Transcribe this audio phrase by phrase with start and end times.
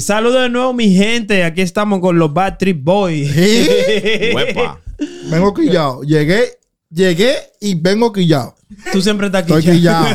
[0.00, 1.44] Saludos de nuevo, mi gente.
[1.44, 3.30] Aquí estamos con los Bad Trip Boys.
[5.30, 6.02] Vengo quillado.
[6.02, 6.58] Llegué,
[6.90, 8.55] llegué y vengo quillado.
[8.92, 9.52] Tú siempre estás aquí.
[9.52, 10.06] Estoy quillado.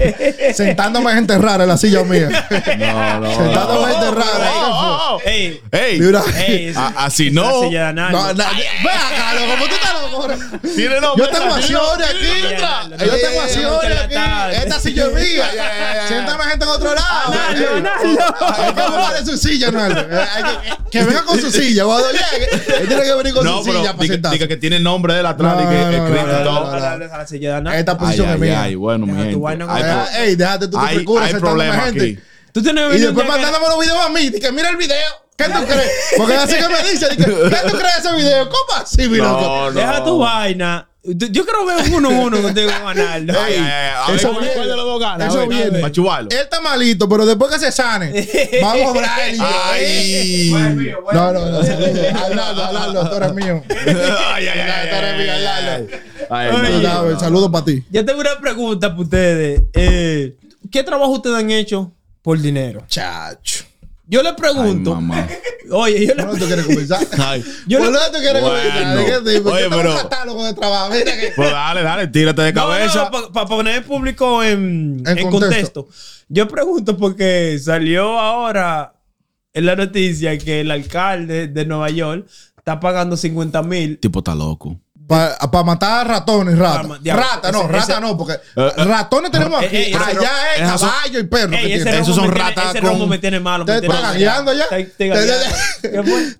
[0.54, 2.28] Sentándome gente rara en la silla mía.
[2.78, 3.34] No, no.
[3.36, 4.50] Sentándome gente rara.
[4.54, 5.20] Oh, oh, oh.
[5.24, 6.22] Ey, Ey, Mira.
[6.36, 7.60] ey, A- así no.
[7.62, 7.92] silla.
[7.92, 10.28] No, no, Ve acá, loco, ¿cómo tú estás loco?
[10.74, 11.26] tiene nombre.
[11.26, 13.04] Yo tengo acciones aquí.
[13.04, 14.14] Yo tengo acciones aquí.
[14.56, 15.44] Esta silla es mía.
[16.08, 17.34] Siéntame gente en otro lado.
[18.58, 20.00] Hay que su silla, Naldo.
[20.00, 20.24] Eh,
[20.90, 21.84] que- venga con su silla.
[21.84, 22.48] Cuando llegue,
[22.80, 24.36] él tiene que venir con su silla para sentarse.
[24.38, 27.92] diga que tiene el nombre de él atrás No, y que no, no, escrito Esta
[27.92, 28.62] Ay, posición es ay, mía.
[28.62, 29.40] ay, bueno, mi gente.
[29.40, 32.02] con Ey, déjate tú tu hay, frescura hay problema gente.
[32.04, 32.18] aquí.
[32.52, 34.20] Tú tienes Y después mandándome los videos a mí.
[34.22, 35.10] y que mira el video.
[35.36, 35.90] ¿Qué tú crees?
[36.18, 37.06] Porque así que me dice.
[37.12, 38.48] y que, ¿Qué tú crees de ese video?
[38.48, 39.40] ¿Cómo así, mi loco?
[39.40, 39.80] No, no.
[39.80, 40.86] Deja tu vaina.
[41.02, 43.32] Yo creo que es uno a uno contigo, Analdo.
[43.40, 44.60] Ay, ay, Eso ¿cuál viene.
[44.66, 45.26] de los dos gana?
[45.28, 45.78] Eso ver, viene.
[45.80, 48.28] Él está malito, pero después que se sane,
[48.62, 50.50] vamos a yo, Ay.
[51.10, 51.58] No, no, no.
[52.22, 53.62] Hablando, hablando, tú eres mío.
[53.70, 54.88] Ay, ay, ay.
[54.90, 57.84] Tú eres mío, ay, Saludos para ti.
[57.90, 59.62] Yo tengo una pregunta para ustedes.
[59.74, 60.36] Eh,
[60.70, 62.82] ¿Qué trabajo ustedes han hecho por dinero?
[62.88, 63.64] Chacho.
[64.06, 64.94] Yo le Ay, pregunto.
[64.96, 65.28] mamá.
[65.70, 67.06] oye, yo le ¿Por dónde tú quieres comenzar?
[67.18, 67.44] Ay.
[67.68, 68.56] Yo ¿Por dónde tú quieres Bueno.
[68.58, 69.22] comenzar?
[69.24, 69.48] ¿De qué?
[69.48, 70.90] Oye, pero- catálogo de trabajo.
[70.90, 71.32] Mira que...
[71.36, 73.10] Pues dale, dale, tírate de No, cabeza.
[73.32, 75.84] para poner el público en, En en contexto.
[75.84, 75.88] contexto.
[76.28, 78.94] Yo pregunto porque salió ahora
[79.52, 82.26] en la noticia que el alcalde de Nueva York
[82.56, 83.98] está pagando 50 mil.
[83.98, 84.76] tipo está loco.
[85.10, 86.98] Para matar ratones, Pa' rata.
[87.16, 89.76] Rata, no, ese- rata ese- no, porque eh, ratones tenemos eh, aquí.
[89.76, 91.52] eh, Allá es caballo y perro.
[91.56, 91.98] Ey, que ese tiene.
[91.98, 93.64] Esos son ratas Ese romo me tiene malo.
[93.64, 94.02] Te están malo.
[94.02, 94.66] gagueando ya.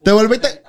[0.02, 0.62] Te- volviste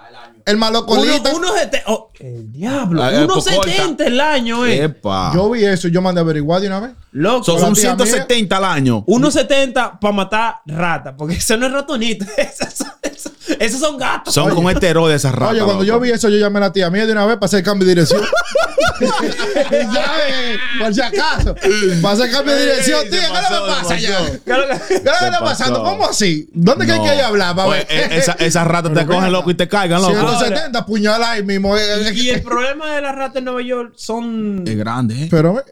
[0.45, 1.29] el malocolita.
[1.29, 3.03] Uno, uno sete- oh, el diablo.
[3.03, 3.71] Ah, eh, Uno pues corta.
[3.71, 4.83] 70 el año, eh.
[4.85, 5.31] Epa.
[5.35, 6.91] Yo vi eso y yo mandé a averiguar de una vez.
[7.11, 7.43] Loco.
[7.43, 9.03] So, son tía 170 al año.
[9.05, 12.25] 1.70 para matar ratas, porque eso no es ratonito.
[12.37, 12.91] Esos son,
[13.25, 14.33] esos- esos son gatos.
[14.33, 15.55] Son con esteroides esas ratas.
[15.55, 17.45] Oye, cuando yo vi eso, yo llamé a la tía mía de una vez para
[17.45, 18.21] hacer cambio de dirección.
[19.71, 21.55] ya, eh, por si acaso.
[22.01, 23.01] Para hacer cambio de dirección.
[23.09, 24.17] Tía, ¿qué le pasa ya?
[24.25, 25.83] ¿Qué que- que Se está pasando?
[25.83, 26.49] ¿Cómo así?
[26.53, 27.05] ¿Dónde que hay No.
[27.05, 27.55] que ir a hablar?
[27.55, 28.11] Pa' Oye, ver?
[28.11, 30.13] eh, esa- esas ratas te cogen loco y te cargan, loco.
[30.13, 31.75] 170 puñalas ahí mismo.
[31.77, 34.63] eh, Y eh, el problema de las ratas en Nueva York son.
[34.67, 35.27] Es grande, ¿eh?
[35.31, 35.63] Pero eh,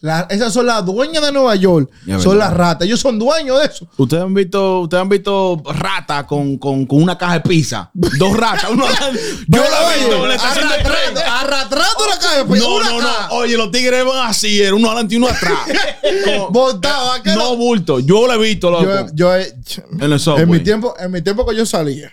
[0.00, 1.90] la- esas son las dueñas de Nueva York.
[2.06, 2.48] Ya, son verdad.
[2.50, 2.86] las ratas.
[2.86, 3.88] Ellos son dueños de eso.
[3.96, 7.90] Ustedes han visto, ustedes han visto ratas con, con, con una caja de pizza.
[7.94, 8.70] Dos ratas.
[8.70, 8.84] Uno,
[9.48, 13.28] yo la he visto la de arrastrando, arrastrando la pues, No, una no, caja.
[13.30, 13.34] no.
[13.36, 15.58] Oye, los tigres van así, era uno adelante y uno atrás.
[16.24, 17.56] Con- Montado, ¿a qué no no?
[17.56, 17.98] bulto.
[18.00, 18.84] Yo lo he visto, loco.
[18.84, 19.54] Yo, yo he-
[20.00, 20.12] en
[20.42, 22.12] en mi tiempo, en mi tiempo que yo salía.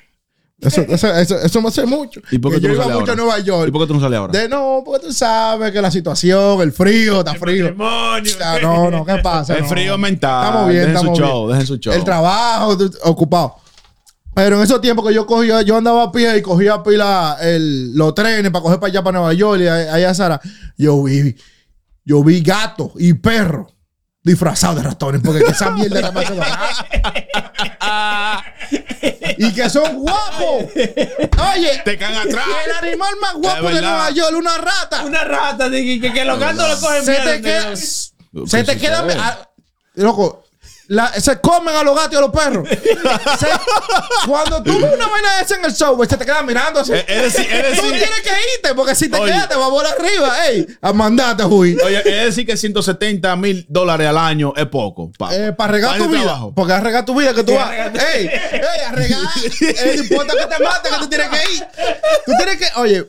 [0.68, 2.22] Eso, eso, eso, eso me hace mucho.
[2.31, 3.16] ¿Y por qué tú yo no iba mucho a?
[3.16, 3.68] Nueva York.
[3.68, 4.31] ¿Y por qué tú no sales ahora?
[4.40, 7.66] De no, porque tú sabes que la situación, el frío, está frío.
[7.66, 8.31] Demonio.
[8.44, 9.56] Ah, No, no, ¿qué pasa?
[9.56, 9.69] El No.
[9.69, 10.46] frío mental.
[10.46, 11.31] Estamos bien, Dejen estamos su bien.
[11.34, 11.94] show, dejen su show.
[11.94, 13.56] El trabajo, ocupado.
[14.35, 17.94] Pero en esos tiempos que yo cogía, yo andaba a pie y cogía pila el,
[17.95, 20.41] los trenes para coger para allá, para Nueva York y a- allá a Sara,
[20.75, 21.35] yo vi,
[22.03, 23.73] yo vi gatos y perros
[24.24, 26.26] disfrazados de ratones, porque que esa mierda era más
[29.38, 30.66] Y que son guapos.
[31.54, 32.46] Oye, Te caen atrás.
[32.66, 33.82] el animal más guapo de.
[33.82, 35.04] Nueva York, una rata.
[35.06, 39.06] Una rata que, que, que los gatos lo cogen se te queda, se te queda,
[39.20, 39.50] ah,
[39.96, 40.43] loco.
[40.88, 42.68] La- se comen a los gatos y a los perros.
[43.40, 43.48] Se-
[44.28, 46.92] cuando tú ves una vaina de esa en el show, se te queda mirando así.
[46.94, 49.32] Eh, es decir, es tú tienes que irte, porque si te Oye.
[49.32, 50.48] quedas, te va a volar arriba.
[50.48, 51.78] Ey, a mandarte, Jui.
[51.84, 55.12] Oye, es decir que 170 mil dólares al año es poco.
[55.18, 55.34] pa.
[55.36, 56.24] Eh, para regar tu vida.
[56.24, 56.54] trabajo.
[56.56, 57.72] Porque a regar tu vida que tú vas.
[57.74, 59.22] Ey, ey, a regar.
[59.46, 61.68] Es dispuesto a que te maten, que tú tienes que ir.
[62.26, 63.06] Tú tienes que, oye,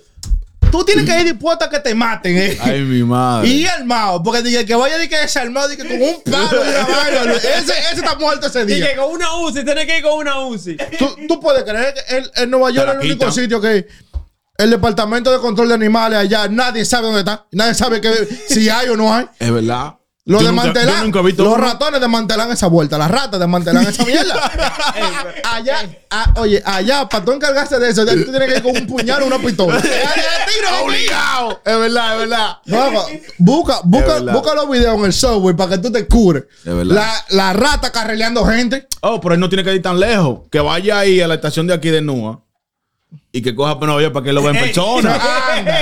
[0.75, 2.59] tú tienes que ir dispuesto a que te maten, eh.
[2.61, 3.47] Ay, mi madre.
[3.55, 6.69] Y armado, porque dije que vaya de que desarmado, de que con un palo y
[6.69, 7.33] una vaina.
[7.35, 8.91] Ese, ese está muerto ese Y día.
[8.91, 10.77] que con una UCI, tienes que ir con una UCI.
[10.99, 13.87] ¿Tú, tú puedes creer que el, en Nueva York es el único sitio que
[14.57, 17.47] el departamento de control de animales allá, nadie sabe dónde está.
[17.53, 18.10] Nadie sabe que,
[18.48, 19.27] si hay o no hay.
[19.39, 19.95] Es verdad.
[20.26, 21.04] Lo Yo desmantelan.
[21.04, 21.56] nunca los uno.
[21.59, 22.97] ratones desmantelan esa vuelta.
[22.97, 24.50] Las ratas desmantelan esa mierda.
[25.53, 25.86] allá,
[26.36, 29.26] oye, allá, para tú encargarse de eso, tú tienes que ir con un puñal o
[29.26, 29.78] una pistola.
[29.82, 30.84] Tiro.
[30.84, 31.60] Obligado.
[31.62, 32.59] Es verdad, es verdad.
[32.65, 32.91] No,
[33.36, 34.32] busca, busca, verdad.
[34.32, 36.44] busca los videos en el subway para que tú te cures.
[36.65, 36.94] Es verdad.
[36.94, 38.88] La, la rata carreleando gente.
[39.03, 40.41] Oh, pero él no tiene que ir tan lejos.
[40.50, 42.44] Que vaya ahí a la estación de aquí de Nua
[43.33, 45.19] y que coja para Nueva York para que lo vea en persona.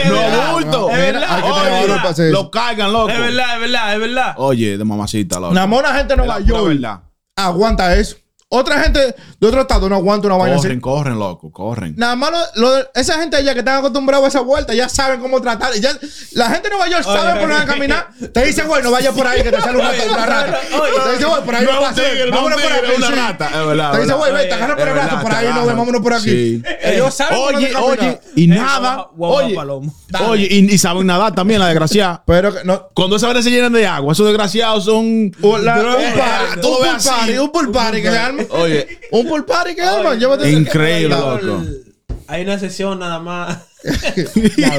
[0.08, 0.90] No bulto.
[0.90, 1.40] es verdad.
[1.44, 2.30] Oye.
[2.30, 3.10] Lo cargan, loco.
[3.10, 4.34] Es verdad, es verdad, es verdad.
[4.38, 5.52] Oye, de mamacita, loco.
[5.52, 7.00] Una gente de Nueva York verdad.
[7.36, 8.16] aguanta eso.
[8.54, 10.64] Otra gente de otro estado no aguanta una vaina así.
[10.64, 11.94] Corren, corren, loco, corren.
[11.96, 14.88] Nada más lo- lo de- esa gente allá que están acostumbrados a esa vuelta, ya
[14.90, 15.72] saben cómo tratar.
[15.80, 15.90] Ya,
[16.32, 18.08] la gente de Nueva York Oye, sabe por dónde caminar.
[18.32, 20.60] Te dicen, güey, no vayas por ahí que te sale una, Oye, una rata.
[20.80, 20.92] oye.
[21.04, 22.02] Te dicen, güey, por ahí No no pasa.
[22.30, 22.92] Vámonos por aquí.
[22.96, 23.12] una sí.
[23.14, 23.46] rata.
[23.46, 25.66] Es verdad, Te dicen, güey, ven, te Oye, agarran por el brazo por ahí, no
[25.66, 26.62] vámonos por aquí.
[26.82, 29.08] Ellos saben Oye, oye, y nada.
[29.18, 29.56] Oye,
[30.28, 32.22] oye, y, saben nadar también, la desgraciada.
[32.26, 32.88] Pero que no.
[32.94, 35.04] Cuando esas veces se llenan de agua, esos desgraciados son.
[35.04, 35.62] Un lo
[37.64, 38.41] un party que se arma.
[38.50, 40.10] Oye, Un pool party que arma.
[40.10, 41.62] Oye, Llévate Increíble, loco.
[42.28, 43.58] Hay una sesión nada más.
[44.56, 44.78] Ya,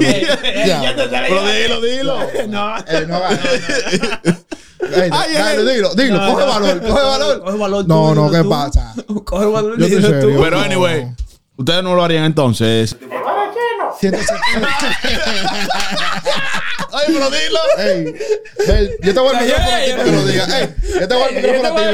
[0.65, 2.17] Ya te sale- pero dilo, dilo.
[2.47, 2.77] No.
[2.87, 3.21] Eh, no,
[4.95, 5.09] ay.
[5.57, 6.51] dilo, dilo, No, coge no.
[6.51, 7.43] valor, coge valor.
[7.43, 8.49] Coge valor No, tú, no, dilo ¿qué tú.
[8.49, 8.93] pasa?
[9.25, 10.41] Coge valor Yo dilo tú.
[10.41, 11.07] Pero anyway,
[11.57, 12.95] ustedes no lo harían entonces.
[13.99, 14.67] 170.
[17.13, 17.59] Ay, pero dilo.
[17.77, 18.15] Ey,
[18.67, 20.49] ven, yo te voy al Ey, micrófono a ti para que lo digas.
[20.53, 20.69] Ey,
[21.01, 21.35] yo te voy al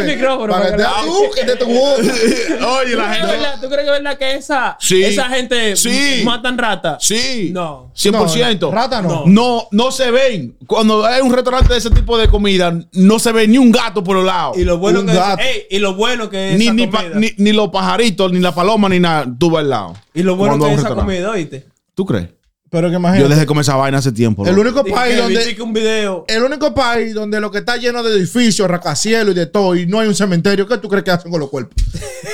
[0.01, 0.63] Ey, micrófono a ti.
[0.63, 1.63] Para que te que- tú, que te.
[2.65, 3.31] Oye, la ¿Es gente.
[3.33, 3.55] verdad?
[3.61, 5.03] ¿Tú crees que es verdad que esa, Sí.
[5.03, 6.21] esa gente Sí.
[6.23, 7.03] matan ratas?
[7.03, 7.51] Sí.
[7.53, 7.91] No.
[7.95, 8.59] 100%.
[8.69, 9.23] No, rata no.
[9.25, 10.55] No, no se ven.
[10.67, 14.03] Cuando hay un restaurante de ese tipo de comida, no se ve ni un gato
[14.03, 14.57] por los lados.
[14.57, 15.41] Y lo bueno Un que gato.
[15.41, 18.39] ey, y lo bueno que es Ni, esa ni, pa- ni, ni los pajaritos, ni
[18.39, 19.25] la paloma, ni nada.
[19.37, 19.93] Tú vas al lado.
[20.13, 21.65] y lo bueno que es esa comida, ¿oíste?
[21.95, 22.27] ¿Tú crees?
[22.71, 23.29] Pero que Yo imagínate.
[23.29, 24.45] dejé de comer esa vaina hace tiempo.
[24.45, 25.55] El único país que donde.
[25.55, 26.25] que un video.
[26.27, 29.87] El único país donde lo que está lleno de edificios, rascacielos y de todo, y
[29.87, 31.73] no hay un cementerio, ¿qué tú crees que hacen con los cuerpos?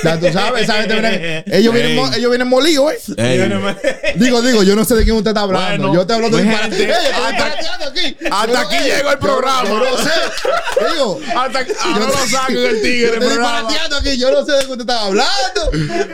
[0.04, 3.14] Ya tú sabes, esa gente viene, ellos, vienen, mo- ellos vienen molidos, ¿eh?
[3.16, 3.38] Ey.
[3.38, 3.74] Yo no
[4.16, 5.84] Digo, digo, yo no sé de quién usted está hablando.
[5.88, 6.76] Bueno, yo te hablo de pues, disparate.
[6.76, 8.16] gente, Ey, yo estoy aquí.
[8.30, 9.68] hasta Yo- aquí llegó el yo- programa.
[9.70, 10.92] Yo no sé.
[10.92, 13.04] Digo, Hasta que ahora yo- lo saquen el yo tigre.
[13.06, 13.58] estoy programa.
[13.60, 14.18] disparateando aquí.
[14.18, 15.62] Yo no sé de qué usted estaba hablando.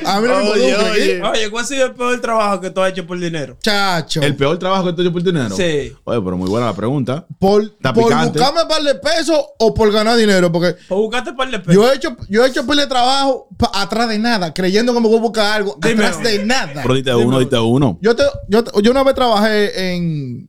[0.07, 1.03] A mí no me Oye, involucra oye.
[1.17, 1.39] aquí.
[1.39, 3.57] Oye, ¿cuál ha sido el peor trabajo que tú has hecho por dinero?
[3.61, 4.12] Chacho.
[4.21, 5.55] El peor trabajo que tú hecho por dinero.
[5.57, 5.93] Sí.
[6.05, 7.27] Oye, pero muy buena la pregunta.
[7.39, 8.39] por, Está por picante.
[8.39, 10.51] buscarme un par de pesos o por ganar dinero.
[10.53, 11.75] Porque Pues buscaste par de pesos.
[11.75, 15.01] yo he hecho, yo he hecho par de trabajo pa- atrás de nada, creyendo que
[15.01, 16.05] me voy a buscar algo Dime.
[16.07, 16.83] atrás de nada.
[16.83, 17.99] Pero uno, diste uno.
[18.03, 20.49] Yo, te, yo, te- yo una vez trabajé en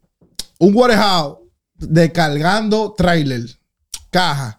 [0.59, 1.37] un warehouse
[1.77, 3.59] descargando trailers,
[4.09, 4.57] cajas.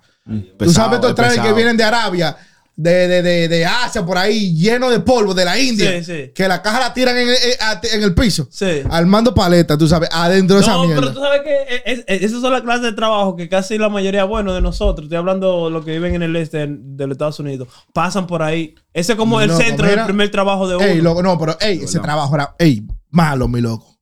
[0.59, 2.37] Tú sabes estos trailers que vienen de Arabia,
[2.77, 5.93] de, de, de, de Asia, por ahí, lleno de polvo, de la India.
[5.99, 6.33] Sí, sí.
[6.35, 7.57] Que la caja la tiran en, el- eh,
[7.93, 8.49] en el piso.
[8.51, 8.83] Sí.
[8.91, 11.01] Armando paletas, tú sabes, adentro de esa No, mierda.
[11.01, 13.89] pero tú sabes que es- es- esas son las clases de trabajo que casi la
[13.89, 17.13] mayoría, bueno, de nosotros, estoy hablando de los que viven en el este de los
[17.15, 18.75] Estados Unidos, pasan por ahí.
[18.93, 20.85] Ese es como el centro del primer trabajo de uno.
[20.85, 23.94] Ey, loco, no, pero ey, ese trabajo era, ey, malo, mi loco.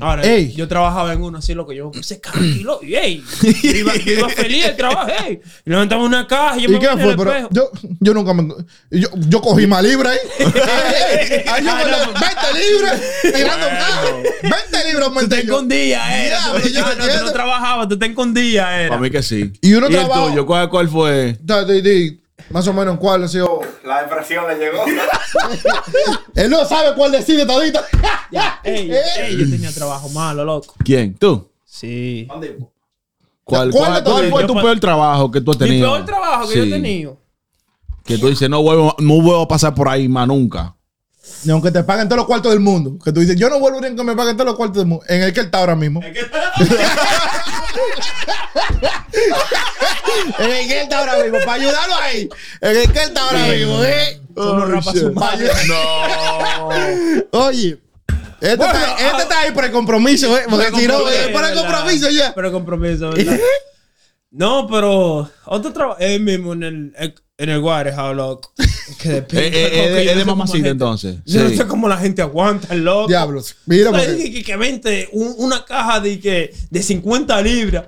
[0.00, 0.52] Ahora, Ey.
[0.54, 3.22] yo trabajaba en uno así, loco, yo me puse tranquilo, y ey,
[3.62, 6.72] yo iba, yo iba feliz del trabajo, ey, y levantaba una caja, y yo ¿Y
[6.72, 7.10] me qué fue?
[7.10, 7.48] el Pero espejo.
[7.52, 7.70] yo,
[8.00, 8.52] yo nunca me.
[8.90, 10.18] Yo, yo cogí más libra ahí.
[10.40, 12.12] Ey, ahí yo Ah, me- no.
[12.12, 14.02] 20 libras tirando caja.
[14.42, 16.24] 20 libras Tú te escondías.
[16.26, 18.88] Diablo, tú- yo no tú no trabajabas, tú te escondías, era.
[18.88, 19.52] Para mí que sí.
[19.62, 20.44] Y uno el trabaja- tuyo?
[20.44, 21.36] ¿Cuál, cuál fue?
[21.40, 22.20] Da- di- di,
[22.50, 23.60] Más o menos en cuál ha sido.
[23.84, 24.84] La depresión le llegó.
[26.34, 27.80] Él no sabe cuál decide todito.
[28.30, 29.00] Ya, ey, Eh.
[29.18, 30.74] ey, yo tenía trabajo malo, loco.
[30.84, 31.14] ¿Quién?
[31.14, 31.48] ¿Tú?
[31.64, 32.26] Sí.
[33.44, 35.92] ¿Cuál, ¿Cuál cuál, fue tu peor trabajo que tú has Mi tenido?
[35.92, 37.18] peor trabajo que yo he tenido.
[38.04, 40.74] Que tú dices, no vuelvo, no vuelvo a pasar por ahí más nunca.
[41.44, 42.98] Ni aunque te paguen todos los cuartos del mundo.
[43.02, 45.04] Que tú dices, yo no vuelvo ni que me paguen todos los cuartos del mundo.
[45.08, 46.00] En el que él está ahora mismo.
[46.02, 46.14] en
[50.50, 51.38] el que él está ahora mismo.
[51.44, 52.28] Para ayudarlo ahí.
[52.60, 53.82] En el que él está ahora mismo.
[53.84, 54.20] ¿eh?
[54.34, 55.48] Tú no rapas su madre.
[57.32, 57.78] Oye.
[58.40, 60.42] Este, Bueno, está, este ah, está ahí por el compromiso, ¿eh?
[60.50, 62.34] Porque si no, compromiso, eh, por el compromiso ya.
[62.34, 63.38] Por el compromiso, ¿verdad?
[64.36, 66.92] No, pero otro trabajo, él mismo en el,
[67.38, 68.52] en el warehouse, loco.
[69.00, 71.16] Que de Eh, eh, eh, de- es no de sé cómo mamacita, gente- entonces.
[71.24, 73.06] Yo no sé cómo la gente aguanta, loco.
[73.06, 73.54] Diablos.
[73.66, 77.40] Mira, O sea, porque- que, que, que vente un- una caja de, que, de 50
[77.42, 77.84] libras.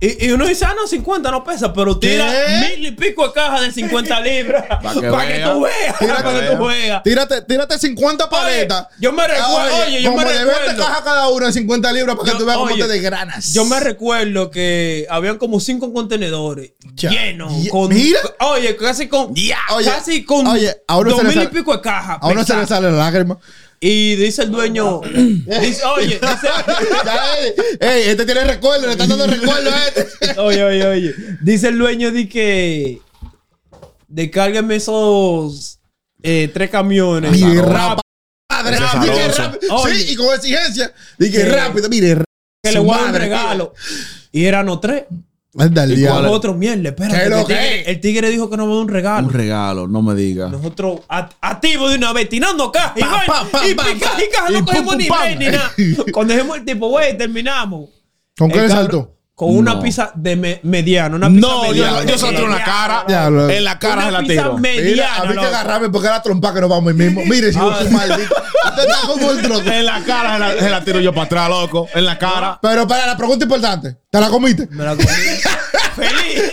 [0.00, 2.76] Y, y uno dice, ah, no, 50 no pesa, pero tira ¿Qué?
[2.76, 4.64] mil y pico de cajas de 50 libras.
[5.00, 5.96] Que Para que tú veas.
[5.96, 7.02] Para que tú veas.
[7.02, 8.88] Tírate, tírate 50 paletas.
[8.98, 10.82] yo me recuerdo- oye, yo como me de 20 recuerdo.
[10.84, 13.54] cajas cada una de 50 libras para que Yo- tú veas cómo te desgranas.
[13.54, 17.10] Yo me recuerdo que habían como cinco contenedores Ya.
[17.10, 17.52] llenos.
[17.70, 18.20] Con, mira.
[18.40, 19.32] Oye, casi con.
[19.32, 22.18] Oye, casi con oye, a uno dos se le mil y pico de cajas.
[22.20, 23.38] A uno se le sale la lágrima.
[23.80, 25.00] Y dice el dueño.
[25.60, 26.48] dice, oye, dice,
[27.04, 30.06] Ya, ey, este tiene recuerdo, le están dando recuerdo a este.
[30.40, 31.14] oye, oye, oye.
[31.42, 33.00] Dice el dueño de que.
[34.08, 35.80] Descárgueme esos
[36.22, 37.32] eh, tres camiones.
[37.32, 38.02] Mire, Rápido.
[39.88, 40.92] Sí, y con exigencia.
[41.18, 42.24] Dije rápido, mire.
[42.62, 43.74] que le voy a dar un regalo.
[44.32, 45.04] Y eran los tres.
[45.58, 46.30] Anda el ¿Y diablo.
[46.32, 47.16] Otro mierda, espérate.
[47.16, 47.90] ¿Qué que lo el, tigre, que?
[47.90, 49.26] el tigre dijo que nos va a dar un regalo.
[49.28, 50.50] Un regalo, no me digas.
[50.50, 53.84] Nosotros a- activos de una vez, tirando cajas y Pa, vaina, pa, pa, y pa,
[53.84, 54.22] pica pa.
[54.22, 55.72] y caja, no cogemos ni break ni nada.
[56.12, 57.88] Cuando dejemos el tipo, güey, terminamos.
[58.36, 59.10] ¿Con qué le saltó?
[59.36, 59.82] con una No.
[59.82, 61.16] pizza de me- mediana.
[61.16, 62.04] Una pizza No, yo, mediana.
[62.04, 63.04] yo se la tiro en la cara.
[63.08, 63.50] Diablo.
[63.50, 64.58] En la cara Una se la pizza tiro.
[64.58, 65.46] me- Mira, Mediano, a mí que loco.
[65.48, 67.20] agarrarme porque era trompa que nos vamos ahí mismo.
[67.26, 67.80] Mire, si yo Ah.
[67.90, 68.32] maldito.
[68.64, 69.38] Usted está como el.
[69.74, 71.88] En la cara se la, se la tiro yo para atrás, loco.
[71.94, 72.60] En la cara.
[72.62, 74.68] Pero para la pregunta importante, ¿te la comiste?
[74.70, 75.06] Me la comí.
[75.96, 76.52] ¡Feliz!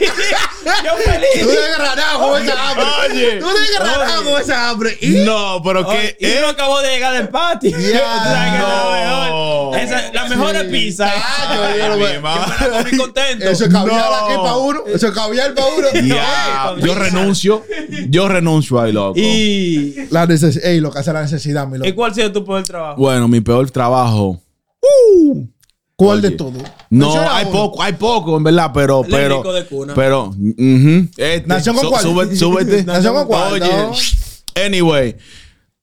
[0.85, 1.29] ¡Yo Tú feliz!
[1.33, 2.85] tienes agarrado con esa hambre.
[3.11, 3.39] Oye.
[3.39, 4.31] Tú tienes agarrado Oye.
[4.31, 4.97] con esa hambre.
[5.01, 6.15] Y No, pero que.
[6.19, 7.71] y uno acabó de llegar del patio.
[7.71, 9.77] Tú que la mejor.
[9.79, 11.11] Esa- la mejor es pizza.
[11.15, 13.45] Ah, yo- yo me comí contento.
[13.49, 14.15] eso es caviar No.
[14.15, 14.79] aquí para uno.
[14.87, 15.87] Eso es caviar para uno.
[16.03, 17.63] Ya, yo renuncio.
[18.09, 19.13] Yo renuncio ahí, loco.
[19.19, 20.65] Y, La necesidad.
[20.65, 21.95] Ey, lo que hace la necesidad, mi ¿y loco.
[21.95, 22.97] cuál ha sido tu peor trabajo?
[22.97, 24.39] Bueno, mi peor trabajo.
[26.05, 26.51] ¿Cuál de todo?
[26.89, 27.51] No, Menciona hay uno.
[27.53, 29.93] poco, hay poco, en verdad, pero, El pero, rico de cuna.
[29.93, 32.01] pero, ujú, este, ¿Nación con cuál?
[32.03, 32.83] Súbete, súbete.
[32.83, 33.53] ¿Nación con cuál?
[33.53, 33.91] Oye, No.
[34.65, 35.15] anyway,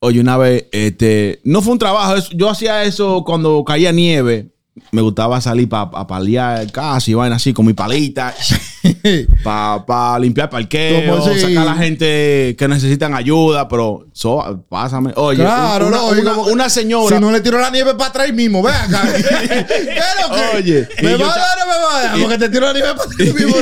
[0.01, 4.49] oye, una vez, este, no fue un trabajo, yo hacía eso cuando caía nieve,
[4.93, 8.35] me gustaba salir para paliar casa y vaina así, con mi palita,
[9.45, 15.89] para limpiar parqueo, sacar a la gente que necesitan ayuda, pero, so, pásame, oye, Claro,
[15.89, 18.63] una, no, una- como una señora, Si no le tiro la nieve para atrás mismo,
[18.63, 19.03] ve acá.
[19.13, 20.57] ¿Qué es lo que?
[20.59, 22.21] Oye, ¿Me va a dar o me va a dar?
[22.21, 23.57] Porque te tiro la nieve para atrás mismo.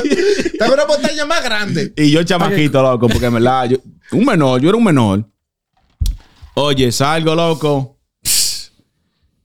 [0.59, 1.93] Tengo una montaña más grande.
[1.97, 3.77] Y yo chamaquito, loco, porque en verdad, yo,
[4.13, 5.29] un menor, yo era un menor.
[6.55, 7.96] Oye, salgo, loco.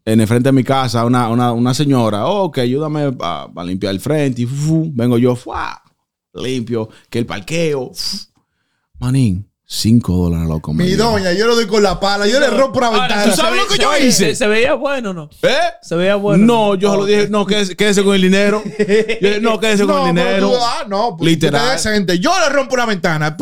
[0.03, 3.93] En el frente de mi casa, una, una, una señora, oh, que ayúdame a, limpiar
[3.93, 4.41] el frente.
[4.41, 5.81] Y fu, fu, vengo yo, ¡fua!
[6.33, 7.91] limpio, que el parqueo.
[7.93, 8.17] fu.
[8.99, 10.73] Manín, cinco dólares, loco.
[10.73, 13.23] me Mi doña, yo le doy con la pala, yo le rompo la ventana.
[13.23, 14.35] ¿tú sabes lo que yo hice?
[14.35, 15.29] Se, veía bueno, ¿no?
[15.41, 15.57] ¿Eh?
[15.81, 16.45] Se veía bueno.
[16.45, 18.61] No, yo se lo dije, no, quédese, quédese con el dinero.
[18.65, 20.49] Yo dije, no, quédese con el dinero.
[20.49, 21.77] tú- ah, no, Literal.
[22.19, 23.37] Yo le rompo una ventana.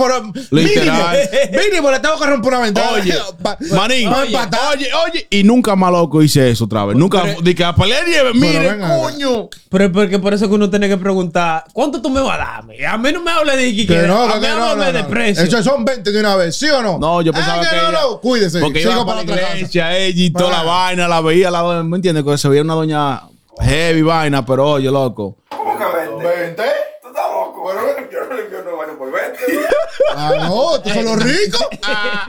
[0.51, 1.17] Literal.
[1.17, 2.91] Mínimo, mínimo le tengo que romper una ventana.
[2.91, 3.13] Oye,
[3.75, 6.95] Manín, oye, oye, y nunca más loco hice eso otra vez.
[6.95, 9.49] Nunca, que a pelear nieve, mire, coño.
[9.69, 12.43] Pero es porque por eso que uno tiene que preguntar, ¿cuánto tú me vas a
[12.43, 12.85] darme?
[12.85, 15.43] A mí no me hables de que, a mí no, háblame no, de precio.
[15.43, 16.97] Eso son 20 de una vez, ¿sí o no?
[16.99, 18.59] No, yo Ah, pensaba que, no, ella- no, cuídese.
[18.59, 21.83] Porque Sigo iba para la iglesia, ella y toda la Para- vaina, la veía, la
[21.83, 22.23] ¿me entiendes?
[22.23, 23.21] Que se veía una doña
[23.61, 25.37] heavy vaina, pero oye, loco.
[25.49, 26.25] ¿Cómo que 20?
[26.25, 26.55] ¿20?
[27.01, 27.61] ¿Tú estás loco?
[27.61, 29.39] Bueno, yo no limpio no baño por 20.
[30.15, 31.67] Ah, no, estos son los ricos.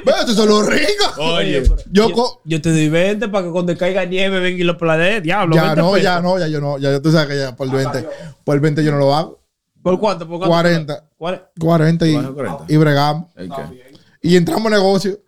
[0.04, 1.18] Ve, estos son los ricos.
[1.18, 4.64] Oye, Yo yo, co- yo te doy 20 para que cuando caiga nieve venga y
[4.64, 5.22] lo planees.
[5.22, 6.02] Diablo, Ya 20 no, pesos.
[6.04, 6.78] ya no, ya yo no.
[6.78, 8.08] Ya tú sabes que ya por el 20.
[8.44, 9.39] Por el 20 yo no lo hago.
[9.82, 10.26] ¿Por cuánto?
[10.28, 10.48] ¿Por cuánto?
[10.50, 11.04] 40.
[11.16, 12.64] ¿Cuál- 40 y, 40.
[12.68, 13.24] y bregamos.
[13.48, 13.58] Ok.
[14.22, 15.18] Y entramos en negocio.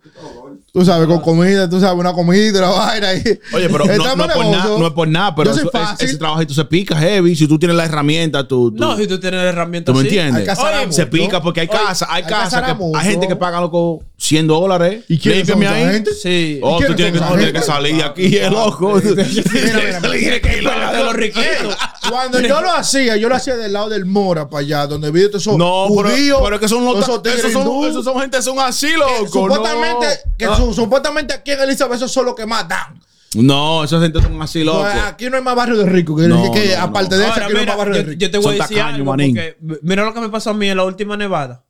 [0.71, 3.13] Tú sabes, con comida, tú sabes, una comida y la vaina.
[3.13, 3.19] y-
[3.55, 4.51] Oye, pero no, Entramos no es por negocio.
[4.63, 7.35] nada, no es por nada, pero eso- es- ese trabajito se pica heavy.
[7.35, 8.71] Si tú tienes la herramienta, tú.
[8.71, 10.07] tú No, si tú tienes herramientas ¿Tú me.
[10.09, 10.57] Hay entiendes?
[10.57, 10.91] Oye, mucho.
[10.93, 12.97] Se pica porque hay casas, hay hay hacer que mucho.
[12.99, 15.03] hay gente que paga loco 100 dólares.
[15.09, 15.85] ¿Y Límpiame esa ahí.
[15.93, 16.11] gente?
[16.15, 16.59] Sí.
[16.63, 18.95] Oh, ¿Y tú tienes que, salir de aquí, es loco.
[19.03, 20.39] mira, mira.
[20.41, 21.77] que ir para de los riquitos.
[22.09, 25.27] Cuando yo lo hacía, yo lo hacía del lado del Mora para allá, donde vi
[25.27, 26.39] todos esos No, pero, judíos.
[26.43, 29.27] pero es que son los esos esos son, esos son gente, son así, loco.
[29.27, 30.31] Supuestamente, no.
[30.37, 32.99] que su- supuestamente aquí en Elizabeth esos son los que más dan.
[33.35, 34.81] No, esos gente son así, loco.
[34.81, 36.15] Pues aquí no hay más barrio de rico.
[36.15, 37.21] Que, No, que no, aparte no.
[37.21, 38.19] de eso, aquí no hay mira, más barrio de yo, rico.
[38.19, 40.69] yo te voy Son a decir algo porque mira lo que me pasó a mí
[40.69, 41.63] en la última nevada.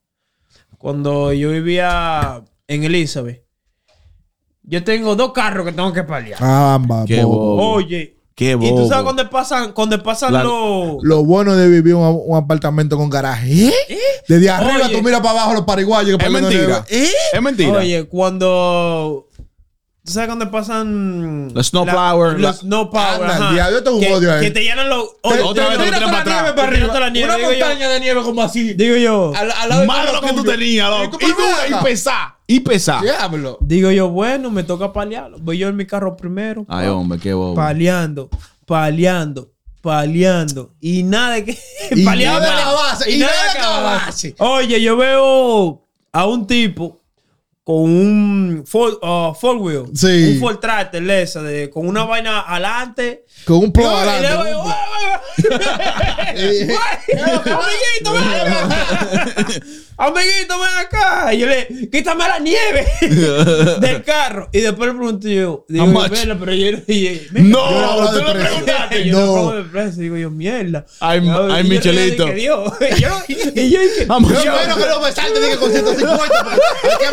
[0.77, 3.43] Cuando yo vivía en Elizabeth.
[4.63, 6.41] Yo tengo dos carros que tengo que paliar.
[6.43, 7.05] Amba,
[8.35, 8.67] Qué bobo.
[8.67, 10.97] Y tú sabes cuando pasan, cuando pasan La- los.
[11.03, 13.67] Lo bueno de vivir un, un apartamento con garaje.
[13.67, 13.97] ¿Eh?
[14.27, 14.95] Desde arriba Oye.
[14.97, 16.17] tú miras para abajo los pariguayos.
[16.17, 16.85] que Es mentira.
[16.89, 17.09] ¿Eh?
[17.31, 17.77] Es mentira.
[17.79, 19.27] Oye, cuando.
[20.05, 21.53] ¿Tú sabes cuando pasan.
[21.53, 23.21] Los snow la- flower, Los la- snow power.
[23.23, 23.53] Anda, ajá.
[23.53, 24.41] diablo, esto es un que, odio ahí.
[24.41, 25.03] que te llenan los.
[25.21, 26.99] Otra te- vez te te- tiran te- para atrás.
[26.99, 28.73] la nieve, Una montaña de nieve como así.
[28.73, 29.31] Digo yo.
[29.33, 31.17] Al, al lado del Más de lo que tú tenías, ¿Y loco.
[31.17, 32.35] tú Y, y pesar.
[32.45, 33.01] Y pesar.
[33.01, 33.57] Diablo.
[33.61, 35.37] Digo yo, bueno, me toca paliarlo.
[35.39, 36.65] Voy yo en mi carro primero.
[36.67, 37.55] Ay, hombre, qué bobo.
[37.55, 38.29] Paleando,
[38.65, 40.73] paleando, paleando.
[40.81, 41.57] Y nada de que.
[41.91, 42.71] Y paleando, nada de paleando.
[42.81, 44.35] acabarse, y nada de acabarse.
[44.39, 45.81] Oye, yo veo
[46.11, 46.99] a un tipo
[47.63, 49.85] con un four, uh, four wheel.
[49.95, 50.33] Sí.
[50.33, 53.25] Un Ford Tractor, esa, de, con una vaina adelante.
[53.45, 54.33] Con un le adelante.
[59.97, 61.33] Amiguito, ven acá.
[61.33, 62.85] Y yo le, quítame la nieve
[63.79, 64.49] del carro.
[64.51, 65.85] Y después le pregunto yo, digo?
[66.09, 69.05] "Vela, pero yo, y, No, tú le preguntaste.
[69.05, 69.25] yo No.
[69.25, 69.33] no.
[69.33, 70.01] pongo de precio.
[70.03, 70.85] Digo yo, mierda.
[70.99, 71.21] Ay,
[71.63, 72.25] Michelito.
[72.25, 72.73] dije, Dios.
[72.97, 76.43] Y yo, y yo dije, Yo yo- espero que no me salte dije, con 150.
[76.43, 77.05] porque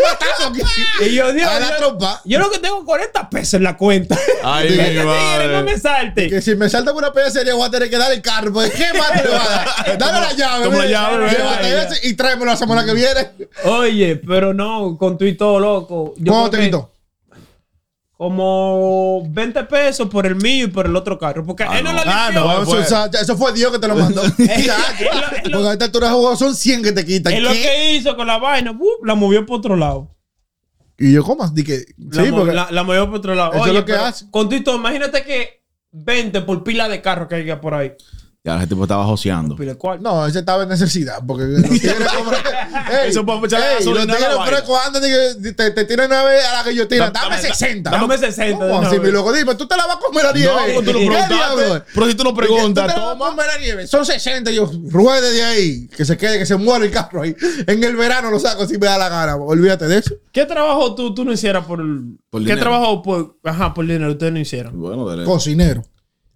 [0.59, 1.11] que aquí.
[1.11, 2.21] y yo, Dios, A la yo- trompa.
[2.25, 4.19] yo lo que tengo 40 pesos en la cuenta.
[4.43, 5.63] Ay, mi tigre no madre.
[5.63, 6.29] me salte.
[6.29, 8.53] Que si me salta una sería voy a tener que dar el carro.
[8.53, 9.99] Porque ¿qué más te va a dar?
[9.99, 10.65] Dale la llave.
[10.65, 11.31] Toma la llave, ve.
[11.31, 13.31] Llévate ese y tráemelo la semana que viene.
[13.65, 16.15] Oye, pero no, con tu y todo, loco.
[16.19, 16.91] Yo ¿Cómo te que quitó?
[18.17, 21.45] como 20 pesos por el mío y por el otro carro.
[21.45, 22.05] Porque Ah, él no, no.
[22.05, 24.21] lo Ah, no, fue- eso, eso- eso fue Dios que te lo mandó.
[24.37, 27.33] Porque a esta altura juego son 100 que te quitan.
[27.33, 30.15] Él lo que hizo con la vaina, la movió por otro lado.
[30.99, 31.49] Y yo, ¿cómo?
[31.49, 32.53] Dije, La, sí, porque.
[32.53, 33.53] la, la movió por otro lado.
[33.55, 34.31] Eso Oye, es lo que hace.
[34.31, 37.93] Con todo y todo, imagínate que 20 por pila de carro que haya por ahí.
[38.43, 39.55] Ya ese tipo estaba joseando.
[40.01, 41.19] No, ese estaba en necesidad.
[41.27, 44.57] Porque los tigres compran- Ey, Eso para echarle ey, gasolina Los a la tigres vaina.
[44.57, 45.07] frescos andan y
[45.45, 47.11] que te, te tiran una vez a la que yo tira.
[47.11, 47.91] Da- Dame dame- 60.
[47.91, 49.07] dame 60 de ¿Cómo una así, vez?
[49.07, 49.33] mi loco?
[49.35, 50.47] Dime, tú te la vas a comer a 10.
[50.49, 51.83] No, tú lo ¿Qué preguntaste.
[51.95, 53.31] Pero si tú no preguntas, Tú te la vas a toma.
[53.31, 53.87] comer a nieve.
[53.87, 54.51] Son 60.
[54.53, 55.89] Yo, ruede de ahí.
[55.89, 57.37] Que se quede, que se muera el carro ahí.
[57.67, 59.37] En el verano lo saco si me da la gana.
[59.37, 60.15] Olvídate de eso.
[60.33, 62.17] ¿Qué trabajo tú, tú no hicieras por el.
[62.31, 62.61] Por ¿Qué dinero.
[62.63, 63.37] trabajo por.
[63.45, 64.81] Ajá, por dinero ustedes no hicieron?
[64.81, 65.25] Bueno, dale.
[65.25, 65.85] Cocinero.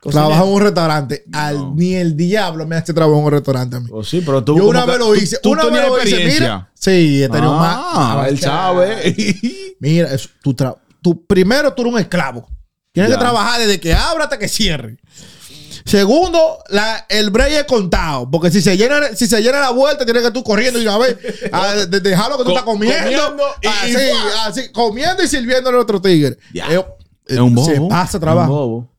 [0.05, 0.29] Cocinero.
[0.29, 1.25] Trabaja en un restaurante.
[1.33, 3.89] Al, ni el diablo me hace trabajo en un restaurante a mí.
[3.89, 4.57] Pues sí, pero tú.
[4.57, 5.39] Yo una vez lo hice.
[5.43, 6.25] Tú una vez lo hice.
[6.27, 6.71] Mira.
[6.75, 7.77] Sí, he tenido más.
[7.81, 9.17] Ah, más él sabe.
[9.81, 10.29] Mira, eso,
[11.03, 12.47] tú, primero tú eres un esclavo.
[12.93, 13.17] Tienes Ya.
[13.17, 14.99] que trabajar desde que abra hasta que cierre.
[15.85, 18.31] Segundo, la, el break es contado.
[18.31, 20.99] Porque si se llena, si se llena la vuelta, tienes que tú corriendo y una
[20.99, 21.17] vez
[21.53, 23.03] a, de- dejarlo que tú Co- estás comiendo.
[23.03, 26.39] comiendo y- así, y- así, comiendo y sirviendo al otro tigre.
[26.55, 26.83] Eh,
[27.27, 27.67] Es un bobo.
[27.67, 28.53] Se pasa Es un trabajo.
[28.53, 28.94] bobo.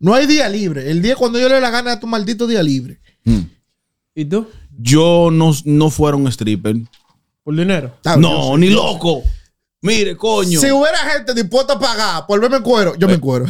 [0.00, 0.90] No hay día libre.
[0.90, 3.00] El día cuando yo le dé la gana a tu maldito día libre.
[3.24, 3.40] Hmm.
[4.14, 4.46] ¿Y tú?
[4.80, 6.76] Yo no, no fuera un stripper.
[7.42, 7.96] Por dinero.
[8.18, 9.22] No, ni loco.
[9.80, 10.60] Mire, coño.
[10.60, 13.46] Si hubiera gente dispuesta a pagar por verme en cuero, yo me encuero.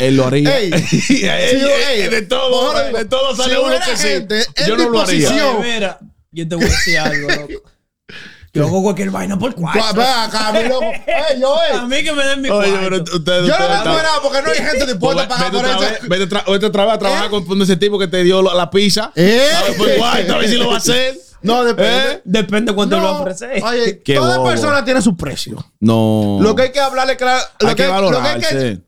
[0.00, 0.58] Él lo haría.
[0.58, 0.70] Ey.
[0.72, 4.08] Ey, Sí, ey, de todo, de todo sale si uno que sí.
[4.08, 5.30] gente en Yo no lo haría.
[5.62, 5.98] mira,
[6.30, 7.70] yo te voy a decir algo, loco.
[8.54, 10.84] Yo hago cualquier vaina por acá, mi loco.
[11.06, 11.78] Ey, yo, ey.
[11.78, 13.04] A mí que me den mi Oye, cuarto.
[13.04, 13.48] pero ustedes.
[13.48, 15.80] Yo no me están- encuerado porque no hay gente dispuesta a pagar por eso.
[16.08, 17.44] Vete otra vez a trabajar ¿Eh?
[17.46, 19.10] con ese tipo que te dio la pizza.
[19.16, 19.48] ¿Eh?
[19.56, 21.18] A ver, pues, a ver si lo va a hacer.
[21.40, 22.12] No, depende.
[22.12, 22.20] ¿Eh?
[22.24, 23.62] Depende cuánto No, lo ofreces.
[23.62, 24.50] Oye, Qué toda bobo.
[24.50, 25.64] persona tiene su precio.
[25.80, 26.38] No.
[26.42, 27.42] Lo que hay que hablarle claro.
[27.58, 28.80] Lo hay que lo que hay valorarse.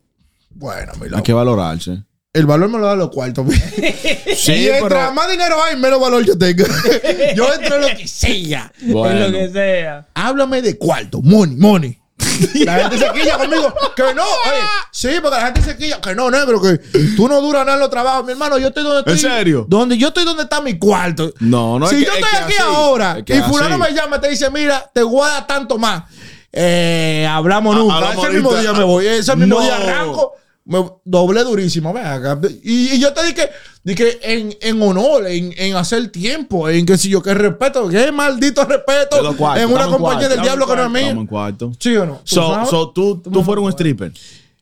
[0.50, 2.02] Bueno, mi Hay que valorarse.
[2.34, 3.46] El valor me lo dan los cuartos.
[4.36, 6.64] Sí, y mientras más dinero hay, menos valor yo tengo.
[7.36, 8.70] yo entro en lo que sea.
[8.76, 9.30] Es lo Bueno.
[9.32, 10.06] que sea.
[10.14, 11.22] Háblame de cuarto.
[11.22, 11.98] Money, money.
[12.64, 13.72] La gente se quilla conmigo.
[13.94, 14.22] Que no.
[14.46, 14.60] Oye,
[14.90, 16.00] sí, porque la gente se quilla.
[16.00, 16.60] Que no, negro.
[16.60, 16.78] Que
[17.16, 18.25] tú no duras nada en los trabajos.
[18.26, 19.12] Mi hermano, yo estoy donde estoy.
[19.14, 19.66] ¿En serio?
[19.68, 21.32] Donde yo estoy donde está mi cuarto.
[21.40, 23.92] No, no, Si es yo es estoy aquí así, ahora es que y fulano así.
[23.94, 26.02] me llama y te dice, mira, te guarda tanto más.
[26.52, 27.94] Eh, hablamos nunca.
[27.94, 29.06] hablamos Ese mismo día me voy.
[29.06, 29.62] Ese mismo No.
[29.62, 30.34] día arranco.
[30.64, 31.92] Me doblé durísimo.
[31.92, 32.40] Ven acá.
[32.62, 33.50] Y, y yo te dije,
[33.82, 38.10] dije en, en honor, en, en hacer tiempo, en que si yo que respeto, que
[38.12, 39.18] maldito respeto
[39.56, 41.26] en una compañía del cuarto, diablo que no es mía.
[41.28, 41.72] cuarto.
[41.78, 42.14] ¿Sí o no?
[42.14, 44.12] ¿Tú So, so tú, tú fueras un stripper.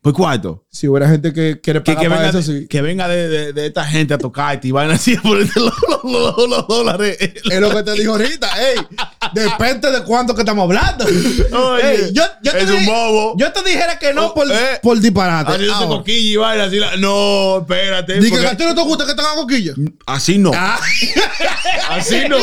[0.03, 0.65] Pues cuarto.
[0.69, 2.67] si hubiera gente que quiere Que, pagar que venga, eso, de, sí.
[2.67, 5.73] que venga de, de, de esta gente a tocarte y vayan así a ponerte los,
[6.03, 7.17] los, los- los dólares.
[7.21, 8.49] Es lo que te dijo ahorita.
[8.61, 8.79] Ey,
[9.33, 11.05] depende de cuánto que estamos hablando.
[11.05, 13.35] Oye, Ey, yo, yo te es un dije- bobo.
[13.39, 14.81] Yo te dijera que no Oh, por, eh.
[14.83, 15.69] por disparate.
[15.87, 16.79] Coquilla y vaina así.
[16.81, 18.15] la- no, espérate.
[18.15, 19.75] Dije porque- que a ti no te gusta que te hagan coquilla.
[20.07, 20.51] Así no.
[20.53, 20.81] Ah.
[21.91, 22.39] Así no.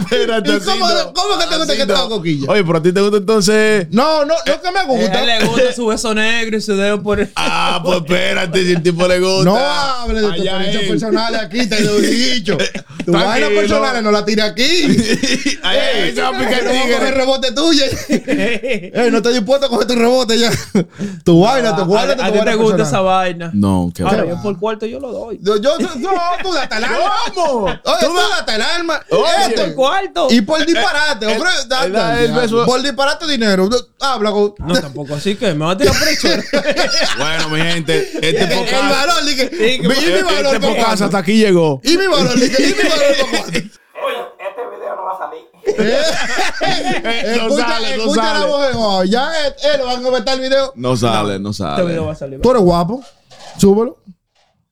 [0.00, 0.50] espérate.
[0.50, 1.12] ¿Y así cómo- no.
[1.12, 1.98] cómo que te gusta Así que te no.
[1.98, 2.50] haga coquilla?
[2.50, 3.86] Oye, pero a ti te gusta entonces.
[3.90, 5.20] No, no, no que me A gusta.
[5.20, 7.30] él le gusta su beso negro y su dedo por el...
[7.36, 9.44] Ah, pues espérate, si el tipo le gusta.
[9.44, 12.56] No hable de tus experiencias personales aquí, te lo he dicho.
[13.04, 14.62] Tus vainas personales no las tires aquí.
[15.62, 17.10] Ay, se va a picar a tigre.
[17.12, 17.84] rebote tuyo.
[18.08, 20.50] Ey, no estoy dispuesto a coger tu rebote ya.
[21.24, 22.86] Tu vaina, tu a, guarda, a tu ti te vaina gusta personal.
[22.86, 23.50] esa vaina.
[23.54, 25.38] No, qué Ahora, yo por cuarto yo lo doy.
[25.42, 26.10] Yo, yo, yo, yo,
[26.42, 27.12] tú date el alma.
[27.34, 27.64] ¿Cómo?
[27.64, 29.00] Oye, Tú date el alma.
[29.10, 29.22] Oye.
[29.48, 30.26] Esto- Por cuarto.
[30.30, 31.36] Y por disparate, Eh, eh,
[32.20, 33.68] eh, el Por disparate dinero.
[34.00, 34.54] Habla con.
[34.58, 36.29] No, tampoco así que me va a tirar por el suelo.
[37.18, 38.90] Bueno, mi gente, este El podcast.
[38.90, 39.50] valor, dije.
[39.50, 39.86] Que- ¿Y mi
[40.22, 41.04] valor Este por podcast cuánto?
[41.04, 41.80] hasta aquí llegó.
[41.84, 42.34] ¿Y mi valor?
[42.38, 43.02] Dije, ¿y mi valor?
[44.02, 45.44] Oye, este video no va a salir.
[46.60, 48.46] No Escucha, sale, no escucha la sale.
[48.50, 49.04] voz en off.
[49.06, 50.72] Ya él, él va a comentar el video.
[50.76, 52.30] No sale, no Este video va a sale.
[52.32, 52.40] salir.
[52.42, 53.02] Tú eres guapo.
[53.58, 53.98] Súbelo.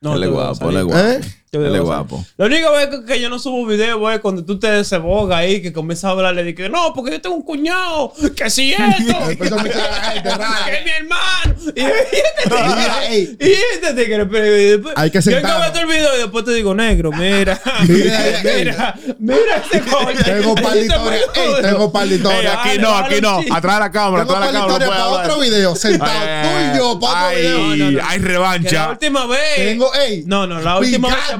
[0.00, 1.00] No, Él este es a guapo, él es guapo.
[1.00, 1.20] ¿Eh?
[1.50, 2.22] Este Él es guapo.
[2.36, 5.62] Lo único es que- que yo no subo video es cuando tú te desebogas ahí,
[5.62, 8.84] que comienzas a hablarle de que no, porque yo tengo un cuñado, que si esto,
[9.26, 11.54] que es mi hermano.
[11.74, 13.36] Y, y este tigre, Ey.
[13.40, 16.52] y este tigre, pero y después, Hay que yo acabo el video y después te
[16.54, 20.18] digo, negro, mira, Mira, mira, mira este coño.
[20.24, 21.22] Tengo par de historias.
[21.34, 22.54] Ey, tengo par de Ey, historias.
[22.58, 23.40] aquí no, aquí no.
[23.54, 24.86] Atrás de la cámara, atrás de par la de cámara.
[24.88, 25.76] para otro video.
[25.76, 28.04] Sentado tú y yo para otro Ay, video.
[28.04, 28.90] Hay Que la revancha.
[28.90, 29.56] última vez.
[29.56, 30.24] Tengo, ey.
[30.26, 31.37] No, no, la última vez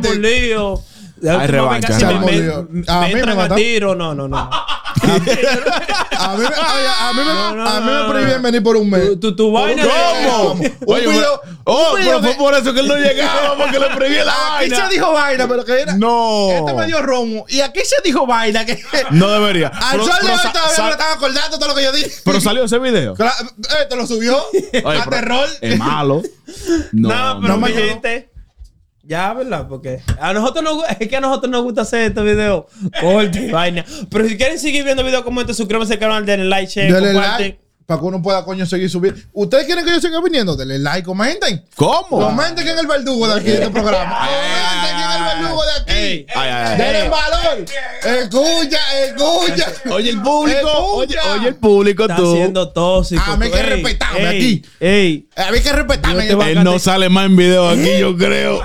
[1.20, 2.84] La Hay revancha, casi me, me.
[2.86, 3.56] A me mí me entran a mataron.
[3.56, 3.94] tiro.
[3.96, 4.36] No, no, no.
[4.36, 5.18] A
[6.36, 7.24] mí, me- a mí me,
[7.56, 7.86] No, a mí
[8.22, 8.42] me no.
[8.42, 9.18] venir por un mes.
[9.20, 9.82] Tu, tu, vaina.
[9.82, 10.52] ¿Cómo?
[10.52, 13.80] Un Oye, video- pero- oh, un pero fue por eso que él no llegaba, porque
[13.80, 14.86] le prohibí la Aquí vaina.
[14.88, 15.96] se dijo vaina, pero que era.
[15.96, 16.50] No.
[16.52, 17.44] Este me dio romo.
[17.48, 18.64] Y aquí se dijo vaina.
[18.64, 18.80] Que,
[19.10, 19.68] No debería.
[19.74, 22.12] Al sol de hoy todavía me estaba acordando todo lo que yo dije.
[22.24, 23.14] Pero salió ese video.
[23.18, 24.40] Eh, te lo subió.
[24.84, 25.48] Oye, a terror.
[25.60, 26.22] Es malo.
[26.92, 28.30] No, No, pero no me gente.
[29.08, 29.66] Ya, ¿verdad?
[29.66, 32.66] Porque a nosotros nos, es que a nosotros nos gusta hacer estos videos
[33.00, 33.82] cortos y vaina.
[34.10, 37.14] Pero si quieren seguir viendo videos como este, suscríbanse al canal, denle like, share, Denle
[37.14, 37.46] comparten.
[37.46, 39.18] like para que uno pueda, coño, seguir subiendo.
[39.32, 40.54] ¿Ustedes quieren que yo siga viniendo?
[40.54, 41.64] Denle like, comenten.
[41.74, 42.20] ¿Cómo?
[42.20, 44.26] Comenten quién es el verdugo de aquí de este programa.
[44.28, 45.92] Comenten quién es el verdugo de aquí.
[45.98, 46.76] Ey, Ay, ay, ay.
[46.76, 47.64] Denle valor.
[48.04, 49.72] Escucha, escucha.
[49.90, 50.70] Oye, el público.
[50.96, 51.16] Oye,
[51.48, 52.34] el público, Está tú.
[52.34, 53.22] siendo tóxico.
[53.26, 54.62] A mí hay que Ey, respetarme ey, aquí.
[54.80, 55.28] Ey.
[55.34, 56.26] A mí hay que respetarme.
[56.26, 58.58] Te a Él no sale más en video aquí, yo creo.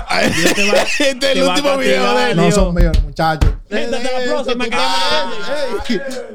[0.54, 2.24] te va- este es te el va a último video castigar.
[2.26, 2.36] de él.
[2.36, 3.50] No son míos, muchachos.
[3.70, 6.34] Gente, hasta la próxima, que Ey, ey.